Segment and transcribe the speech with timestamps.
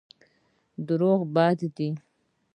[0.87, 1.89] دروغ بد دی.